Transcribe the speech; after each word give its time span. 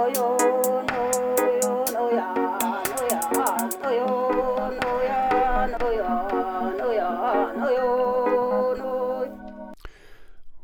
Oh, 0.00 0.06
yo. 0.14 0.47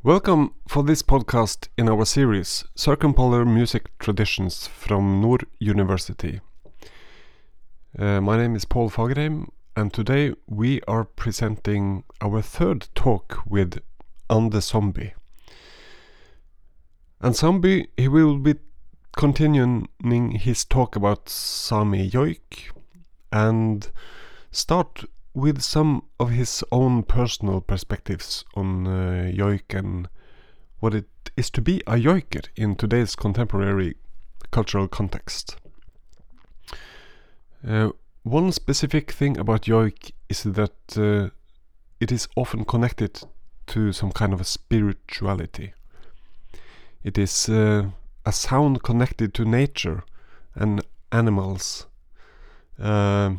Welcome 0.04 0.52
for 0.68 0.82
this 0.82 1.00
podcast 1.00 1.68
in 1.78 1.88
our 1.88 2.04
series 2.04 2.62
Circumpolar 2.74 3.46
Music 3.46 3.88
Traditions 3.98 4.66
from 4.66 5.22
Nord 5.22 5.46
University. 5.58 6.42
Uh, 7.98 8.20
my 8.20 8.36
name 8.36 8.54
is 8.54 8.66
Paul 8.66 8.90
Fagerheim, 8.90 9.48
and 9.74 9.94
today 9.94 10.34
we 10.46 10.82
are 10.82 11.04
presenting 11.04 12.04
our 12.20 12.42
third 12.42 12.88
talk 12.94 13.38
with 13.46 13.80
Ande 14.28 14.60
Somby. 14.60 15.12
Ande 17.22 17.34
Somby, 17.34 17.86
he 17.96 18.06
will 18.06 18.36
be 18.36 18.56
continuing 19.16 20.32
his 20.32 20.66
talk 20.66 20.96
about 20.96 21.30
Sami 21.30 22.10
Joik 22.10 22.72
and 23.32 23.90
start 24.50 25.06
with 25.34 25.60
some 25.60 26.04
of 26.20 26.30
his 26.30 26.62
own 26.70 27.02
personal 27.02 27.60
perspectives 27.60 28.44
on 28.54 28.86
uh, 28.86 29.30
joik 29.34 29.76
and 29.76 30.08
what 30.78 30.94
it 30.94 31.08
is 31.36 31.50
to 31.50 31.60
be 31.60 31.82
a 31.86 31.98
joiker 31.98 32.42
in 32.56 32.76
today's 32.76 33.16
contemporary 33.16 33.96
cultural 34.52 34.86
context. 34.86 35.56
Uh, 37.66 37.90
one 38.22 38.52
specific 38.52 39.10
thing 39.10 39.36
about 39.36 39.62
joik 39.62 40.12
is 40.28 40.44
that 40.44 40.96
uh, 40.96 41.30
it 42.00 42.12
is 42.12 42.28
often 42.36 42.64
connected 42.64 43.20
to 43.66 43.92
some 43.92 44.12
kind 44.12 44.32
of 44.32 44.40
a 44.40 44.44
spirituality. 44.44 45.72
It 47.02 47.18
is 47.18 47.48
uh, 47.48 47.90
a 48.24 48.32
sound 48.32 48.82
connected 48.82 49.34
to 49.34 49.44
nature 49.44 50.04
and 50.54 50.82
animals. 51.10 51.86
Uh, 52.78 53.34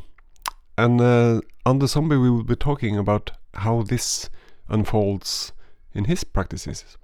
and 0.78 1.02
uh, 1.02 1.42
Ande 1.66 1.84
Somby, 1.84 2.22
we 2.22 2.30
will 2.30 2.44
be 2.44 2.56
talking 2.56 2.98
about 2.98 3.31
how 3.54 3.81
this 3.81 4.30
unfolds 4.68 5.54
in 5.94 6.06
his 6.06 6.23
practices. 6.23 6.98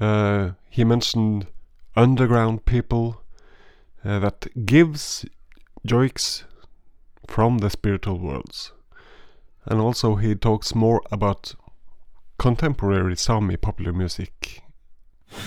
Uh, 0.00 0.52
he 0.70 0.84
mentioned 0.84 1.46
underground 1.96 2.64
people 2.64 3.22
uh, 4.04 4.18
that 4.20 4.66
gives 4.66 5.24
joiks 5.84 6.44
from 7.26 7.58
the 7.58 7.70
spiritual 7.70 8.18
worlds. 8.18 8.72
And 9.64 9.80
also 9.80 10.16
he 10.16 10.34
talks 10.34 10.74
more 10.74 11.02
about 11.10 11.54
contemporary 12.38 13.16
Sami 13.16 13.56
popular 13.56 13.92
music. 13.92 14.62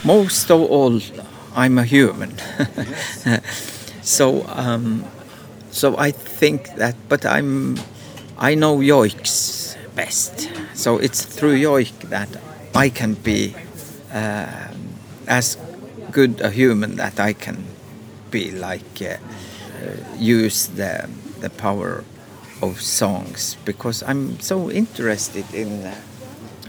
Most 0.04 0.50
of 0.50 0.62
all, 0.62 1.02
I'm 1.56 1.78
a 1.78 1.84
human. 1.84 2.38
so 4.02 4.46
um, 4.48 5.06
so 5.76 5.98
I 5.98 6.12
think 6.12 6.76
that, 6.76 6.96
but 7.10 7.26
I'm, 7.26 7.78
I 8.38 8.56
know 8.56 8.80
joiks 8.80 9.76
best. 9.94 10.50
So 10.74 10.98
it's 10.98 11.24
through 11.24 11.60
joik 11.60 12.10
that 12.10 12.30
I 12.74 12.88
can 12.88 13.16
be 13.16 13.54
uh, 14.14 14.72
as 15.28 15.58
good 16.12 16.40
a 16.40 16.50
human 16.50 16.96
that 16.96 17.20
I 17.20 17.34
can 17.34 17.66
be, 18.32 18.52
like 18.52 19.02
uh, 19.02 19.18
uh, 19.18 20.16
use 20.18 20.68
the 20.68 21.10
the 21.42 21.50
power 21.50 22.06
of 22.62 22.82
songs 22.82 23.58
because 23.66 24.02
I'm 24.04 24.40
so 24.40 24.72
interested 24.72 25.46
in. 25.54 25.84
Uh, 25.84 25.96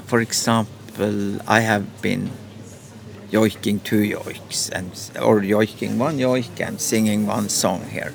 for 0.06 0.20
example, 0.20 1.38
I 1.46 1.60
have 1.60 2.02
been 2.02 2.30
joiking 3.30 3.80
two 3.80 4.02
joiks 4.02 4.68
and 4.70 4.90
or 5.20 5.40
joiking 5.42 5.98
one 5.98 6.18
joik 6.18 6.60
and 6.60 6.80
singing 6.80 7.26
one 7.26 7.48
song 7.48 7.82
here 7.90 8.12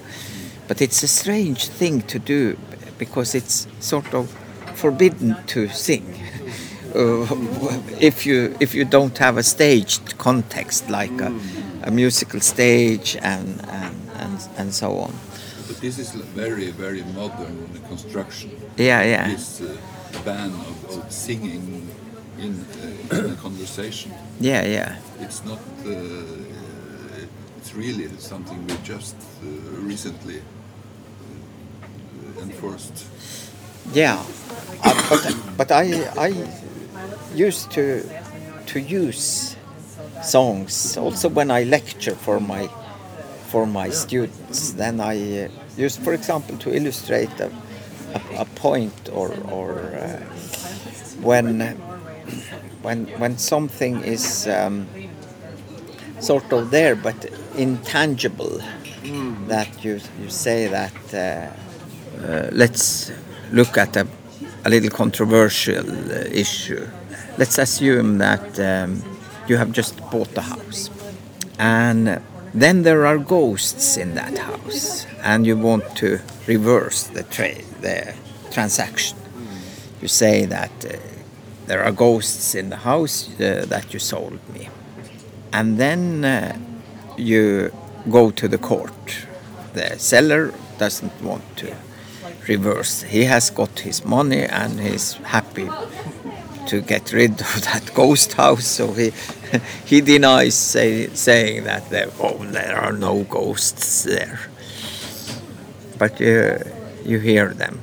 but 0.72 0.82
it's 0.82 1.04
a 1.04 1.08
strange 1.08 1.68
thing 1.68 2.02
to 2.02 2.18
do 2.18 2.58
because 2.98 3.36
it's 3.36 3.68
sort 3.82 4.14
of 4.14 4.30
forbidden 4.76 5.36
to 5.48 5.68
sing. 5.68 6.06
Uh, 6.94 7.26
if 8.02 8.26
you 8.26 8.54
if 8.60 8.76
you 8.76 8.84
don't 8.84 9.18
have 9.18 9.38
a 9.38 9.44
staged 9.44 10.18
context 10.18 10.90
like 10.90 11.22
a, 11.22 11.32
a 11.84 11.92
musical 11.92 12.42
stage 12.42 13.16
and, 13.22 13.48
and 13.70 13.96
and 14.20 14.50
and 14.58 14.74
so 14.74 14.98
on. 14.98 15.14
But 15.68 15.78
this 15.80 15.98
is 16.00 16.12
very 16.36 16.70
very 16.72 17.04
modern 17.16 17.70
construction. 17.88 18.50
Yeah, 18.78 19.06
yeah. 19.06 19.28
This 19.30 19.62
uh, 19.62 19.78
ban 20.26 20.52
of, 20.52 20.98
of, 20.98 21.12
singing 21.12 21.88
in, 22.38 22.54
uh, 22.60 23.16
in, 23.16 23.32
a 23.32 23.36
conversation. 23.36 24.12
Yeah, 24.42 24.66
yeah. 24.66 24.98
It's 25.22 25.46
not. 25.46 25.60
Uh, 25.86 26.42
it's 27.62 27.74
really 27.74 28.10
something 28.18 28.68
we 28.68 28.76
just 28.84 29.16
uh, 29.16 29.48
recently 29.88 30.42
enforced. 32.42 33.06
Yeah, 33.94 34.24
uh, 34.84 35.10
but 35.10 35.36
but 35.58 35.72
I 35.72 36.08
I 36.18 36.34
used 37.36 37.72
to 37.72 38.04
to 38.68 38.80
use 38.80 39.56
songs 40.24 40.98
also 40.98 41.30
when 41.30 41.52
I 41.52 41.64
lecture 41.64 42.16
for 42.16 42.40
my 42.40 42.70
for 43.48 43.66
my 43.66 43.90
students. 43.90 44.72
Then 44.74 45.00
I 45.00 45.46
uh, 45.46 45.50
use, 45.78 45.98
for 45.98 46.14
example, 46.14 46.58
to 46.58 46.74
illustrate 46.74 47.40
a, 47.40 47.52
a, 48.14 48.42
a 48.42 48.46
point 48.46 49.10
or 49.12 49.34
or 49.52 49.72
uh, 49.96 50.20
when 51.22 51.62
when 52.82 53.08
when 53.20 53.38
something 53.38 54.04
is 54.04 54.48
um, 54.48 54.88
sort 56.20 56.54
of 56.54 56.72
there 56.72 56.96
but 56.96 57.26
intangible. 57.58 58.62
Mm. 59.04 59.48
That 59.48 59.84
you 59.84 60.00
you 60.22 60.30
say 60.30 60.68
that. 60.68 60.94
Uh, 61.14 61.18
uh, 61.18 61.71
let's 62.52 63.12
look 63.52 63.78
at 63.78 63.96
a, 63.96 64.08
a 64.66 64.70
little 64.70 64.90
controversial 64.90 65.90
uh, 65.90 66.26
issue. 66.32 66.88
Let's 67.38 67.58
assume 67.58 68.18
that 68.20 68.60
um, 68.60 69.02
you 69.48 69.58
have 69.58 69.72
just 69.72 69.98
bought 70.12 70.38
a 70.38 70.42
house 70.42 70.90
and 71.58 72.22
then 72.54 72.84
there 72.84 73.06
are 73.06 73.18
ghosts 73.18 73.98
in 73.98 74.16
that 74.16 74.38
house 74.38 75.06
and 75.24 75.46
you 75.46 75.58
want 75.58 75.96
to 75.98 76.20
reverse 76.48 77.04
the 77.04 77.24
trade, 77.24 77.66
the 77.82 78.14
transaction. 78.52 79.18
You 80.02 80.08
say 80.08 80.46
that 80.46 80.72
uh, 80.86 80.98
there 81.68 81.84
are 81.84 81.92
ghosts 81.92 82.56
in 82.56 82.70
the 82.70 82.78
house 82.78 83.30
uh, 83.40 83.66
that 83.70 83.94
you 83.94 84.00
sold 84.00 84.40
me. 84.54 84.70
And 85.54 85.78
then 85.78 86.26
uh, 86.26 86.58
you 87.18 87.72
go 88.10 88.32
to 88.32 88.48
the 88.48 88.58
court. 88.58 89.28
The 89.74 89.98
seller 90.00 90.54
doesn't 90.78 91.22
want 91.22 91.44
to 91.58 91.76
reverse. 92.48 93.04
He 93.04 93.26
has 93.26 93.50
got 93.50 93.80
his 93.80 94.06
money 94.06 94.44
and 94.44 94.80
he's 94.80 95.14
happy 95.14 95.70
to 96.68 96.82
get 96.82 97.12
rid 97.12 97.32
of 97.32 97.62
that 97.72 97.92
ghost 97.94 98.34
house. 98.34 98.66
So 98.66 98.94
he 98.94 99.12
he 99.86 100.02
denies 100.02 100.56
say, 100.56 101.08
saying 101.08 101.64
that 101.66 101.90
there 101.90 102.10
oh 102.20 102.38
there 102.46 102.78
are 102.78 102.94
no 102.94 103.24
ghosts 103.24 104.04
there. 104.04 104.40
But 105.98 106.20
you 106.20 106.60
you 107.06 107.20
hear 107.20 107.54
them, 107.54 107.80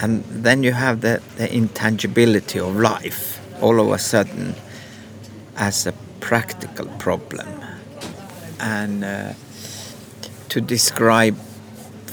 and 0.00 0.24
then 0.24 0.62
you 0.62 0.72
have 0.72 1.00
the, 1.00 1.20
the 1.36 1.54
intangibility 1.54 2.58
of 2.58 2.76
life 2.76 3.40
all 3.62 3.78
of 3.80 3.90
a 3.92 3.98
sudden 3.98 4.54
as 5.56 5.86
a 5.86 5.92
practical 6.20 6.86
problem, 6.98 7.48
and 8.58 9.04
uh, 9.04 9.32
to 10.48 10.60
describe 10.60 11.36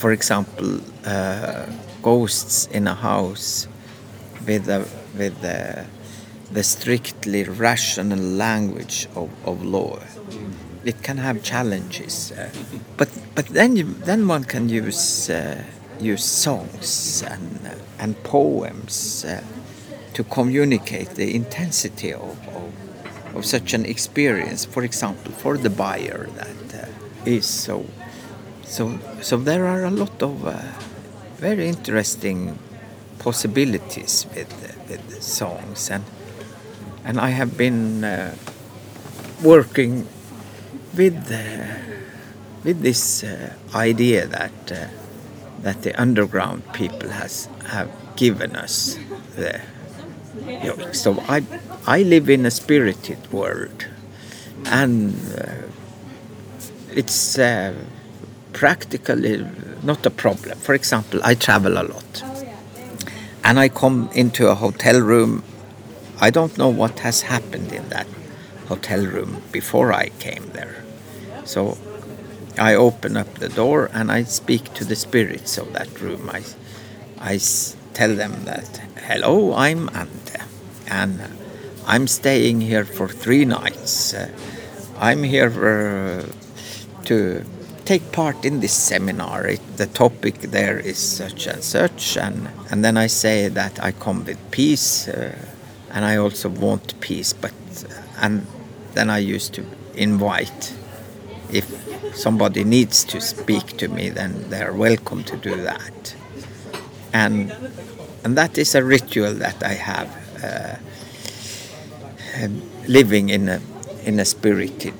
for 0.01 0.11
example, 0.11 0.81
uh, 1.05 1.65
ghosts 2.01 2.67
in 2.67 2.87
a 2.87 2.95
house 2.95 3.67
with 4.45 4.65
the 4.65 4.87
with 5.17 5.41
the, 5.41 5.85
the 6.51 6.63
strictly 6.63 7.43
rational 7.43 8.19
language 8.19 9.07
of, 9.15 9.29
of 9.45 9.63
law. 9.63 9.99
It 10.83 11.03
can 11.03 11.17
have 11.17 11.43
challenges, 11.43 12.31
uh, 12.31 12.49
but 12.97 13.09
but 13.35 13.47
then 13.47 13.75
you, 13.75 13.83
then 14.05 14.27
one 14.27 14.43
can 14.45 14.69
use 14.69 15.29
uh, 15.29 15.63
use 15.99 16.23
songs 16.23 17.23
and 17.27 17.59
uh, 17.65 17.75
and 17.99 18.15
poems 18.23 19.25
uh, 19.25 19.43
to 20.13 20.23
communicate 20.23 21.11
the 21.11 21.35
intensity 21.35 22.13
of, 22.13 22.35
of, 22.55 23.35
of 23.35 23.45
such 23.45 23.73
an 23.73 23.85
experience. 23.85 24.65
For 24.65 24.83
example, 24.83 25.31
for 25.31 25.57
the 25.57 25.69
buyer 25.69 26.27
that 26.35 26.83
uh, 26.83 26.87
is 27.25 27.45
so 27.45 27.85
so, 28.71 28.97
so 29.21 29.35
there 29.35 29.67
are 29.67 29.83
a 29.83 29.91
lot 29.91 30.23
of 30.23 30.47
very 31.41 31.67
interesting 31.67 32.59
possibilities 33.17 34.27
with 34.35 34.53
with 34.87 35.21
songs 35.23 35.89
and 35.89 36.05
and 37.03 37.19
I 37.19 37.29
have 37.29 37.57
been 37.57 38.03
uh, 38.03 38.35
working 39.43 40.07
with 40.95 41.31
uh, 41.31 41.81
with 42.63 42.81
this 42.81 43.23
uh, 43.23 43.53
idea 43.73 44.27
that 44.27 44.71
uh, 44.71 44.87
that 45.63 45.81
the 45.81 45.99
underground 45.99 46.61
people 46.73 47.09
has 47.09 47.49
have 47.65 47.89
given 48.15 48.55
us 48.55 48.97
the. 49.35 49.61
So 50.93 51.17
I 51.27 51.43
I 51.87 52.03
live 52.03 52.29
in 52.29 52.45
a 52.45 52.51
spirited 52.51 53.31
world, 53.31 53.87
and 54.65 55.15
uh, 55.37 55.67
it's 56.93 57.37
uh, 57.39 57.73
practically 58.53 59.45
not 59.83 60.05
a 60.05 60.09
problem. 60.09 60.57
For 60.59 60.73
example, 60.73 61.19
I 61.23 61.35
travel 61.35 61.73
a 61.73 61.83
lot, 61.83 62.23
and 63.43 63.59
I 63.59 63.69
come 63.69 64.09
into 64.13 64.49
a 64.49 64.55
hotel 64.55 64.99
room. 64.99 65.43
I 66.19 66.29
don't 66.29 66.57
know 66.57 66.69
what 66.69 66.99
has 66.99 67.23
happened 67.23 67.71
in 67.71 67.89
that 67.89 68.07
hotel 68.67 69.05
room 69.05 69.41
before 69.51 69.91
I 69.91 70.09
came 70.19 70.51
there. 70.53 70.83
So 71.45 71.77
I 72.57 72.75
open 72.75 73.17
up 73.17 73.33
the 73.35 73.49
door 73.49 73.89
and 73.93 74.11
I 74.11 74.23
speak 74.23 74.73
to 74.75 74.85
the 74.85 74.95
spirits 74.95 75.57
of 75.57 75.73
that 75.73 75.99
room. 75.99 76.29
I, 76.29 76.43
I 77.19 77.39
tell 77.93 78.15
them 78.15 78.45
that, 78.45 78.81
hello, 79.07 79.53
I'm 79.55 79.89
Ante, 79.95 80.39
and 80.87 81.21
I'm 81.85 82.07
staying 82.07 82.61
here 82.61 82.85
for 82.85 83.07
three 83.07 83.45
nights. 83.45 84.13
Uh, 84.13 84.29
I'm 84.99 85.23
here 85.23 85.49
uh, 85.49 86.25
to 87.05 87.43
take 87.85 88.11
part 88.11 88.45
in 88.45 88.59
this 88.59 88.73
seminar. 88.73 89.47
It, 89.47 89.77
the 89.77 89.87
topic 89.87 90.51
there 90.51 90.79
is 90.79 90.97
such 90.97 91.47
and 91.47 91.63
such, 91.63 92.17
and, 92.17 92.49
and 92.69 92.83
then 92.83 92.97
I 92.97 93.07
say 93.07 93.47
that 93.49 93.83
I 93.83 93.91
come 93.91 94.25
with 94.25 94.39
peace, 94.51 95.07
uh, 95.07 95.35
and 95.91 96.05
I 96.05 96.17
also 96.17 96.49
want 96.49 96.99
peace. 97.01 97.33
But 97.33 97.53
and 98.21 98.45
then 98.93 99.09
I 99.09 99.17
used 99.17 99.53
to 99.53 99.65
invite 99.95 100.73
if 101.51 101.65
somebody 102.15 102.63
needs 102.63 103.03
to 103.05 103.19
speak 103.19 103.77
to 103.77 103.87
me, 103.87 104.09
then 104.09 104.49
they're 104.49 104.73
welcome 104.73 105.23
to 105.23 105.37
do 105.37 105.55
that. 105.63 106.15
And 107.13 107.51
and 108.23 108.37
that 108.37 108.57
is 108.57 108.75
a 108.75 108.83
ritual 108.83 109.33
that 109.33 109.63
I 109.63 109.73
have, 109.73 110.09
uh, 110.43 110.75
living 112.87 113.29
in 113.29 113.49
a 113.49 113.61
in 114.03 114.19
a 114.19 114.25
spirited 114.25 114.93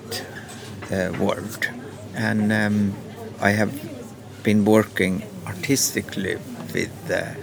uh, 0.92 1.14
world, 1.20 1.70
and 2.16 2.52
um, 2.52 2.94
I 3.40 3.52
have 3.52 3.74
been 4.44 4.66
working 4.66 5.24
artistically 5.48 6.38
with 6.74 7.12
uh, 7.12 7.34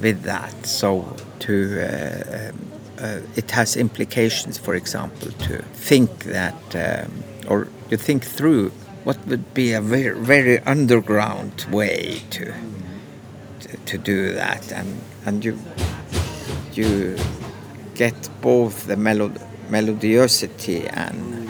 with 0.00 0.22
that. 0.22 0.66
So 0.66 1.16
to 1.40 1.80
uh, 1.80 2.48
um, 2.50 2.70
uh, 2.98 3.20
it 3.36 3.50
has 3.52 3.76
implications, 3.76 4.58
for 4.58 4.74
example, 4.74 5.30
to 5.32 5.62
think 5.72 6.24
that 6.24 6.62
um, 6.74 7.24
or 7.48 7.68
you 7.90 7.96
think 7.96 8.24
through 8.24 8.72
what 9.04 9.26
would 9.26 9.54
be 9.54 9.72
a 9.72 9.80
very, 9.80 10.14
very 10.18 10.58
underground 10.60 11.64
way 11.70 12.22
to, 12.30 12.52
to, 13.60 13.76
to 13.86 13.98
do 13.98 14.32
that, 14.34 14.70
and 14.72 15.00
and 15.24 15.44
you 15.44 15.58
you 16.74 17.16
get 17.94 18.14
both 18.40 18.86
the 18.86 18.96
melod 18.96 19.40
melodiosity 19.70 20.88
and 20.92 21.40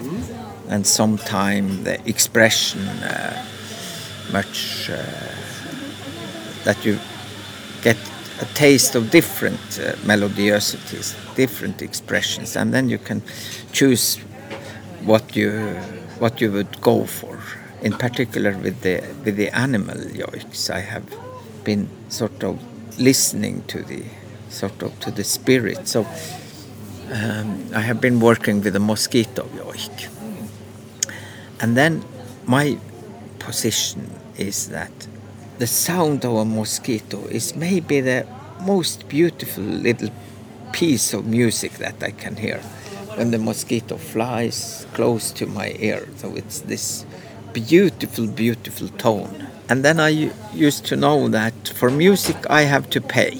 and 0.70 0.86
sometimes 0.86 1.84
the 1.84 2.08
expression 2.08 2.80
uh, 2.80 3.44
much 4.32 4.88
uh, 4.88 4.96
that 6.64 6.84
you 6.84 6.98
get 7.82 7.96
a 8.40 8.44
taste 8.54 8.94
of 8.94 9.10
different 9.10 9.60
uh, 9.78 9.92
melodiosities, 10.06 11.14
different 11.34 11.82
expressions, 11.82 12.56
and 12.56 12.72
then 12.72 12.88
you 12.88 12.98
can 12.98 13.22
choose 13.72 14.16
what 15.04 15.36
you 15.36 15.50
what 16.18 16.40
you 16.40 16.52
would 16.52 16.80
go 16.80 17.04
for. 17.04 17.38
In 17.82 17.92
particular, 17.92 18.52
with 18.56 18.80
the 18.82 19.02
with 19.24 19.36
the 19.36 19.50
animal 19.50 19.96
yoiks, 19.96 20.70
I 20.70 20.80
have 20.80 21.04
been 21.64 21.88
sort 22.08 22.44
of 22.44 22.58
listening 22.98 23.62
to 23.68 23.82
the 23.82 24.04
sort 24.48 24.82
of 24.82 24.98
to 25.00 25.10
the 25.10 25.24
spirit. 25.24 25.88
So 25.88 26.06
um, 27.12 27.66
I 27.74 27.80
have 27.80 28.00
been 28.00 28.20
working 28.20 28.62
with 28.62 28.72
the 28.72 28.80
mosquito 28.80 29.44
yoik, 29.56 30.08
and 31.60 31.76
then 31.76 32.02
my 32.46 32.78
position 33.38 34.10
is 34.36 34.68
that 34.68 34.92
the 35.58 35.66
sound 35.66 36.24
of 36.24 36.34
a 36.34 36.44
mosquito 36.44 37.18
is 37.26 37.54
maybe 37.54 38.00
the 38.00 38.26
most 38.62 39.08
beautiful 39.08 39.62
little 39.62 40.10
piece 40.72 41.12
of 41.12 41.26
music 41.26 41.72
that 41.72 42.02
I 42.02 42.10
can 42.10 42.36
hear 42.36 42.60
when 43.16 43.30
the 43.30 43.38
mosquito 43.38 43.96
flies 43.96 44.86
close 44.94 45.30
to 45.32 45.46
my 45.46 45.74
ear. 45.78 46.08
So 46.16 46.34
it's 46.34 46.60
this 46.60 47.04
beautiful, 47.52 48.26
beautiful 48.26 48.88
tone. 48.88 49.48
And 49.68 49.84
then 49.84 50.00
I 50.00 50.32
used 50.54 50.86
to 50.86 50.96
know 50.96 51.28
that 51.28 51.68
for 51.68 51.90
music 51.90 52.36
I 52.48 52.62
have 52.62 52.88
to 52.90 53.00
pay. 53.00 53.38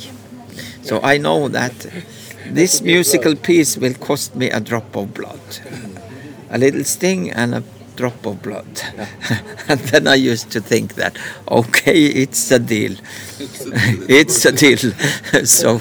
So 0.83 1.01
I 1.03 1.19
know 1.19 1.49
that 1.49 1.75
this 2.47 2.83
musical 2.83 3.35
piece 3.35 3.77
will 3.77 3.95
cost 3.95 4.35
me 4.35 4.51
a 4.51 4.61
drop 4.61 4.97
of 4.97 5.15
blood, 5.15 5.41
a 6.51 6.59
little 6.59 6.85
sting 6.85 7.31
and 7.31 7.55
a 7.55 7.63
drop 8.00 8.26
of 8.26 8.43
blood. 8.43 8.75
and 9.69 9.81
then 9.91 10.06
I 10.08 10.14
used 10.14 10.50
to 10.52 10.61
think 10.61 10.94
that, 10.94 11.19
okay, 11.49 12.00
it's 12.23 12.50
a 12.50 12.58
deal. 12.58 12.97
it's 14.19 14.44
a 14.44 14.52
deal. 14.52 14.79
so, 15.44 15.79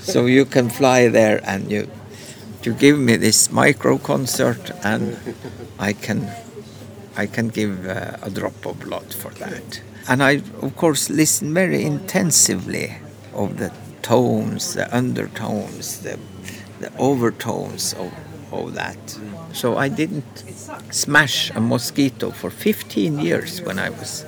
so 0.00 0.26
you 0.26 0.44
can 0.44 0.68
fly 0.68 1.08
there 1.08 1.40
and 1.44 1.70
you 1.70 1.88
to 2.62 2.72
give 2.72 2.98
me 2.98 3.16
this 3.16 3.52
micro 3.52 3.98
concert 3.98 4.70
and 4.82 5.18
I 5.78 5.92
can 5.92 6.30
I 7.16 7.26
can 7.26 7.48
give 7.48 7.86
uh, 7.86 8.16
a 8.22 8.30
drop 8.30 8.66
of 8.66 8.80
blood 8.80 9.12
for 9.12 9.30
that. 9.42 9.82
And 10.08 10.22
I 10.22 10.42
of 10.62 10.74
course 10.76 11.10
listen 11.10 11.52
very 11.54 11.84
intensively 11.84 12.96
of 13.34 13.58
the 13.58 13.70
tones, 14.02 14.74
the 14.74 14.86
undertones, 14.96 16.00
the 16.00 16.18
the 16.80 16.90
overtones 16.98 17.94
of, 17.94 18.12
of 18.54 18.74
that. 18.74 19.18
So 19.52 19.76
I 19.76 19.88
didn't 19.88 20.44
smash 20.90 21.50
a 21.50 21.60
mosquito 21.60 22.30
for 22.30 22.50
15 22.50 23.18
years 23.18 23.62
when 23.62 23.78
I 23.78 23.90
was 23.90 24.24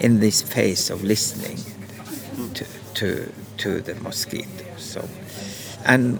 in 0.00 0.20
this 0.20 0.42
phase 0.42 0.90
of 0.90 1.02
listening 1.02 1.58
to 2.54 2.64
to, 2.94 3.32
to 3.58 3.80
the 3.80 3.94
mosquito. 3.96 4.64
So 4.76 5.08
and 5.84 6.18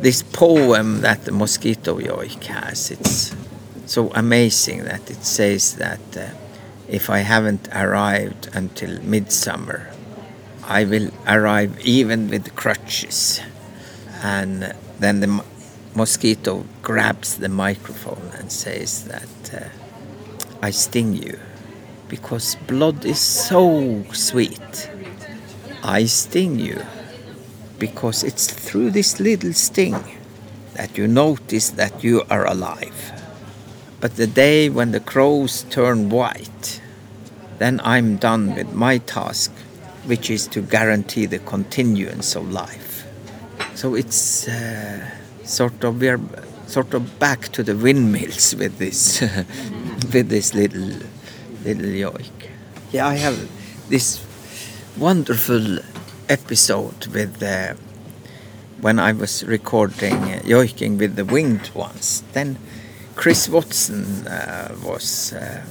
this 0.00 0.22
poem 0.22 1.00
that 1.00 1.24
the 1.24 1.32
mosquito 1.32 1.98
yoik 1.98 2.44
has, 2.44 2.90
it's 2.90 3.34
so 3.86 4.10
amazing 4.14 4.84
that 4.84 5.10
it 5.10 5.24
says 5.24 5.76
that 5.76 6.00
uh, 6.16 6.28
if 6.88 7.10
I 7.10 7.18
haven't 7.18 7.68
arrived 7.72 8.48
until 8.54 9.00
midsummer, 9.02 9.90
I 10.64 10.84
will 10.84 11.10
arrive 11.26 11.80
even 11.80 12.28
with 12.28 12.54
crutches. 12.54 13.40
And 14.22 14.74
then 14.98 15.20
the 15.20 15.44
mosquito 15.94 16.64
grabs 16.82 17.38
the 17.38 17.48
microphone 17.48 18.30
and 18.38 18.50
says 18.52 19.04
that 19.04 19.54
uh, 19.54 19.68
I 20.62 20.70
sting 20.70 21.14
you 21.14 21.38
because 22.08 22.56
blood 22.66 23.04
is 23.04 23.20
so 23.20 24.04
sweet. 24.12 24.90
I 25.82 26.04
sting 26.06 26.58
you 26.58 26.82
because 27.78 28.24
it's 28.24 28.50
through 28.50 28.90
this 28.90 29.20
little 29.20 29.52
sting 29.52 30.02
that 30.74 30.96
you 30.98 31.06
notice 31.06 31.70
that 31.70 32.02
you 32.02 32.22
are 32.30 32.46
alive. 32.46 33.12
But 34.00 34.16
the 34.16 34.26
day 34.26 34.68
when 34.68 34.92
the 34.92 35.00
crows 35.00 35.64
turn 35.64 36.08
white, 36.08 36.80
then 37.58 37.80
I'm 37.82 38.16
done 38.16 38.54
with 38.54 38.72
my 38.72 38.98
task, 38.98 39.52
which 40.06 40.30
is 40.30 40.46
to 40.48 40.60
guarantee 40.60 41.26
the 41.26 41.40
continuance 41.40 42.36
of 42.36 42.50
life. 42.50 43.04
So 43.74 43.94
it's 43.94 44.46
uh, 44.48 45.10
sort 45.48 45.82
of 45.84 46.00
we're 46.00 46.20
sort 46.66 46.92
of 46.94 47.18
back 47.18 47.48
to 47.48 47.62
the 47.62 47.74
windmills 47.74 48.54
with 48.54 48.78
this 48.78 49.20
with 50.12 50.28
this 50.28 50.54
little 50.54 50.90
little 51.64 51.92
yoik. 52.04 52.50
Yeah, 52.92 53.08
I 53.08 53.14
have 53.14 53.48
this 53.88 54.24
wonderful 54.96 55.78
episode 56.28 57.06
with 57.08 57.42
uh, 57.42 57.74
when 58.80 58.98
I 58.98 59.12
was 59.12 59.44
recording 59.44 60.14
uh, 60.14 60.40
yoiking 60.44 60.98
with 60.98 61.16
the 61.16 61.24
winged 61.24 61.70
ones. 61.74 62.22
Then 62.32 62.58
Chris 63.16 63.48
Watson 63.48 64.26
uh, 64.28 64.76
was 64.84 65.32
uh, 65.32 65.64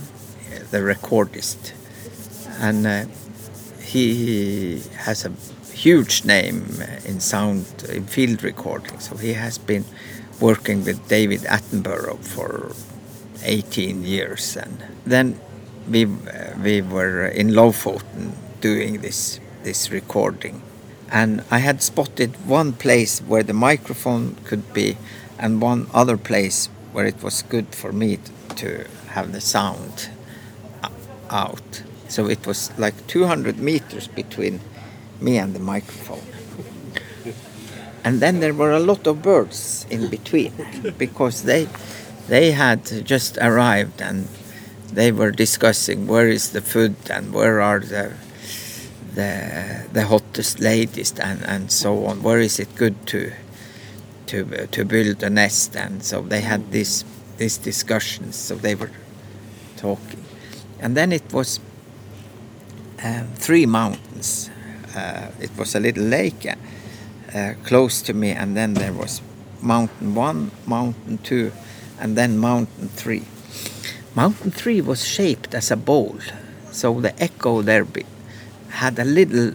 the 0.71 0.79
recordist, 0.79 1.73
and 2.59 3.09
he 3.81 4.81
has 5.05 5.25
a 5.25 5.31
huge 5.83 6.25
name 6.25 6.63
in 7.05 7.19
sound 7.19 7.65
in 7.89 8.05
field 8.05 8.43
recording. 8.43 8.99
So 8.99 9.15
he 9.17 9.33
has 9.33 9.57
been 9.57 9.85
working 10.39 10.83
with 10.85 11.07
David 11.07 11.41
Attenborough 11.41 12.19
for 12.19 12.73
18 13.43 14.03
years, 14.03 14.57
and 14.57 14.83
then 15.05 15.39
we 15.89 16.05
uh, 16.05 16.09
we 16.63 16.81
were 16.81 17.27
in 17.27 17.49
Lofoten 17.49 18.31
doing 18.61 19.01
this 19.01 19.39
this 19.63 19.91
recording. 19.91 20.61
and 21.09 21.43
I 21.49 21.59
had 21.59 21.81
spotted 21.81 22.35
one 22.45 22.73
place 22.73 23.19
where 23.19 23.43
the 23.43 23.53
microphone 23.53 24.35
could 24.43 24.73
be, 24.73 24.97
and 25.39 25.61
one 25.61 25.87
other 25.93 26.17
place 26.17 26.69
where 26.91 27.05
it 27.05 27.23
was 27.23 27.43
good 27.43 27.75
for 27.75 27.91
me 27.91 28.19
to 28.55 28.85
have 29.09 29.31
the 29.31 29.41
sound 29.41 30.09
out. 31.29 31.83
So 32.09 32.27
it 32.27 32.45
was 32.47 32.71
like 32.77 32.95
200 33.07 33.59
meters 33.59 34.07
between 34.07 34.59
me 35.21 35.37
and 35.37 35.53
the 35.53 35.59
microphone. 35.59 36.21
And 38.03 38.21
then 38.21 38.39
there 38.39 38.53
were 38.53 38.71
a 38.71 38.79
lot 38.79 39.05
of 39.05 39.21
birds 39.21 39.85
in 39.89 40.09
between 40.09 40.53
because 40.97 41.43
they 41.43 41.67
they 42.27 42.51
had 42.51 43.05
just 43.05 43.37
arrived 43.37 44.01
and 44.01 44.27
they 44.93 45.11
were 45.11 45.31
discussing 45.31 46.07
where 46.07 46.27
is 46.27 46.51
the 46.51 46.61
food 46.61 46.95
and 47.09 47.33
where 47.33 47.61
are 47.61 47.79
the 47.79 48.13
the 49.15 49.87
the 49.91 50.05
hottest 50.05 50.59
ladies 50.59 51.11
and, 51.19 51.43
and 51.43 51.71
so 51.71 52.05
on. 52.05 52.23
Where 52.23 52.39
is 52.39 52.59
it 52.59 52.75
good 52.75 52.95
to 53.07 53.31
to 54.27 54.67
to 54.67 54.85
build 54.85 55.23
a 55.23 55.29
nest? 55.29 55.75
And 55.75 56.03
so 56.03 56.21
they 56.21 56.41
had 56.41 56.71
this 56.71 57.03
these 57.37 57.57
discussions. 57.57 58.35
So 58.35 58.55
they 58.55 58.75
were 58.75 58.91
talking, 59.75 60.23
and 60.79 60.95
then 60.95 61.11
it 61.11 61.33
was 61.33 61.59
um, 63.03 63.27
three 63.35 63.65
mountains. 63.65 64.49
Uh, 64.97 65.29
it 65.39 65.51
was 65.57 65.75
a 65.75 65.79
little 65.79 66.03
lake 66.03 66.47
uh, 67.35 67.53
close 67.63 68.01
to 68.01 68.13
me, 68.13 68.31
and 68.31 68.57
then 68.57 68.73
there 68.73 68.93
was 68.93 69.21
mountain 69.61 70.15
one, 70.15 70.49
mountain 70.65 71.19
two, 71.19 71.51
and 71.99 72.17
then 72.17 72.37
mountain 72.37 72.89
three. 72.89 73.23
Mountain 74.15 74.51
three 74.51 74.81
was 74.81 75.05
shaped 75.05 75.53
as 75.53 75.69
a 75.71 75.75
bowl, 75.75 76.17
so 76.71 76.99
the 76.99 77.13
echo 77.21 77.61
there 77.61 77.85
be, 77.85 78.05
had 78.69 78.97
a 78.97 79.05
little 79.05 79.53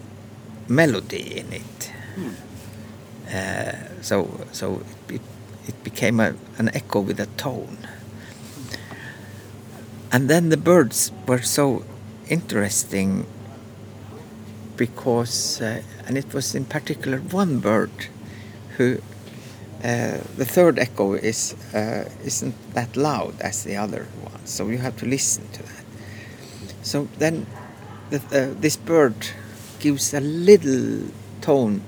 melody 0.68 1.38
in 1.38 1.52
it. 1.52 1.90
Uh, 3.34 4.02
so 4.02 4.46
so 4.52 4.82
it, 5.08 5.22
it 5.66 5.82
became 5.82 6.20
a, 6.20 6.34
an 6.58 6.68
echo 6.74 7.00
with 7.00 7.18
a 7.18 7.26
tone. 7.36 7.78
And 10.12 10.28
then 10.28 10.50
the 10.50 10.56
birds 10.56 11.10
were 11.26 11.42
so 11.42 11.84
interesting 12.28 13.26
because, 14.76 15.60
uh, 15.60 15.82
and 16.06 16.16
it 16.16 16.32
was 16.34 16.54
in 16.54 16.64
particular 16.64 17.18
one 17.18 17.58
bird 17.60 17.90
who, 18.76 18.98
uh, 19.84 20.18
the 20.36 20.44
third 20.44 20.78
echo 20.78 21.14
is 21.14 21.54
uh, 21.74 22.08
isn't 22.24 22.54
that 22.74 22.96
loud 22.96 23.40
as 23.40 23.64
the 23.64 23.76
other 23.76 24.06
one, 24.22 24.46
so 24.46 24.68
you 24.68 24.78
have 24.78 24.96
to 24.98 25.06
listen 25.06 25.46
to 25.52 25.62
that. 25.62 25.84
So 26.82 27.08
then, 27.18 27.46
the, 28.10 28.18
uh, 28.18 28.60
this 28.60 28.76
bird 28.76 29.14
gives 29.80 30.14
a 30.14 30.20
little 30.20 31.08
tone 31.40 31.82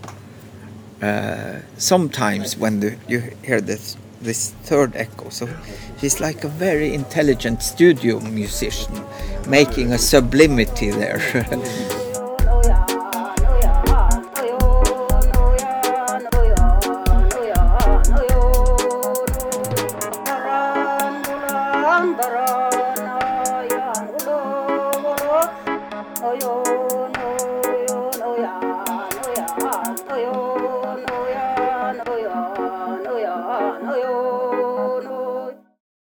uh, 1.02 1.60
sometimes 1.76 2.56
when 2.56 2.80
the, 2.80 2.96
you 3.08 3.20
hear 3.42 3.60
this 3.60 3.96
this 4.24 4.52
third 4.62 4.96
echo. 4.96 5.28
So 5.28 5.46
he's 6.00 6.18
like 6.20 6.44
a 6.44 6.48
very 6.48 6.94
intelligent 6.94 7.62
studio 7.62 8.20
musician, 8.20 9.04
making 9.46 9.92
a 9.92 9.98
sublimity 9.98 10.90
there. 10.90 11.20